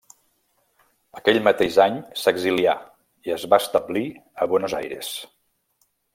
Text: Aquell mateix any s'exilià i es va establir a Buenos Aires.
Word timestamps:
Aquell 1.19 1.39
mateix 1.47 1.77
any 1.85 1.99
s'exilià 2.21 2.73
i 3.29 3.35
es 3.37 3.45
va 3.53 3.61
establir 3.65 4.05
a 4.43 4.49
Buenos 4.55 4.77
Aires. 4.81 5.13